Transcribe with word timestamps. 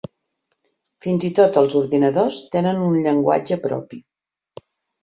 Fins 1.05 1.27
i 1.29 1.31
tot 1.41 1.59
els 1.63 1.75
ordinadors 1.81 2.41
tenen 2.57 2.83
un 2.89 2.99
llenguatge 3.05 3.63
propi. 3.69 4.07